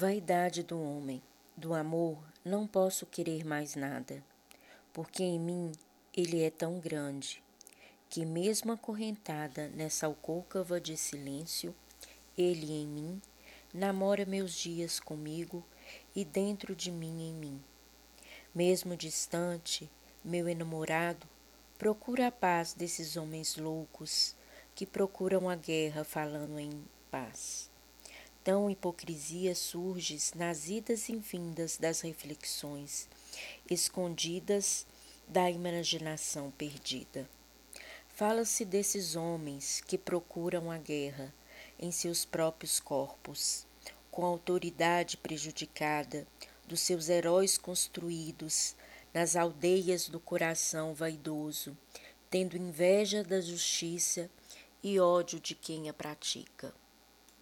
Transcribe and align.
Vaidade 0.00 0.62
do 0.62 0.80
homem, 0.80 1.20
do 1.56 1.74
amor 1.74 2.16
não 2.44 2.68
posso 2.68 3.04
querer 3.04 3.44
mais 3.44 3.74
nada, 3.74 4.22
porque 4.92 5.24
em 5.24 5.40
mim 5.40 5.72
ele 6.16 6.40
é 6.40 6.50
tão 6.50 6.78
grande, 6.78 7.42
que 8.08 8.24
mesmo 8.24 8.70
acorrentada 8.70 9.66
nessa 9.70 10.06
alcôcava 10.06 10.80
de 10.80 10.96
silêncio, 10.96 11.74
ele 12.36 12.72
em 12.72 12.86
mim 12.86 13.20
namora 13.74 14.24
meus 14.24 14.54
dias 14.54 15.00
comigo 15.00 15.64
e 16.14 16.24
dentro 16.24 16.76
de 16.76 16.92
mim 16.92 17.30
em 17.30 17.34
mim. 17.34 17.60
Mesmo 18.54 18.96
distante, 18.96 19.90
meu 20.24 20.48
enamorado 20.48 21.26
procura 21.76 22.28
a 22.28 22.30
paz 22.30 22.72
desses 22.72 23.16
homens 23.16 23.56
loucos 23.56 24.36
que 24.76 24.86
procuram 24.86 25.50
a 25.50 25.56
guerra 25.56 26.04
falando 26.04 26.56
em 26.56 26.84
paz. 27.10 27.68
Tão 28.48 28.70
hipocrisia 28.70 29.54
surges 29.54 30.32
nas 30.32 30.70
idas 30.70 31.10
e 31.10 31.16
vindas 31.16 31.76
das 31.76 32.00
reflexões, 32.00 33.06
escondidas 33.70 34.86
da 35.28 35.50
imaginação 35.50 36.50
perdida. 36.52 37.28
Fala-se 38.08 38.64
desses 38.64 39.16
homens 39.16 39.82
que 39.82 39.98
procuram 39.98 40.70
a 40.70 40.78
guerra 40.78 41.30
em 41.78 41.92
seus 41.92 42.24
próprios 42.24 42.80
corpos, 42.80 43.66
com 44.10 44.24
a 44.24 44.28
autoridade 44.28 45.18
prejudicada 45.18 46.26
dos 46.66 46.80
seus 46.80 47.10
heróis 47.10 47.58
construídos 47.58 48.74
nas 49.12 49.36
aldeias 49.36 50.08
do 50.08 50.18
coração 50.18 50.94
vaidoso, 50.94 51.76
tendo 52.30 52.56
inveja 52.56 53.22
da 53.22 53.42
justiça 53.42 54.30
e 54.82 54.98
ódio 54.98 55.38
de 55.38 55.54
quem 55.54 55.90
a 55.90 55.92
pratica. 55.92 56.72